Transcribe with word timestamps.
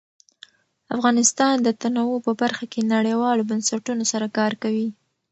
افغانستان 0.95 1.55
د 1.61 1.67
تنوع 1.81 2.17
په 2.27 2.31
برخه 2.41 2.65
کې 2.71 2.89
نړیوالو 2.93 3.47
بنسټونو 3.49 4.03
سره 4.11 4.27
کار 4.37 4.51
کوي. 4.63 4.87